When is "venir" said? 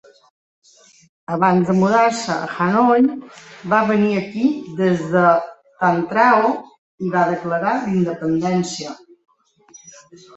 3.91-4.15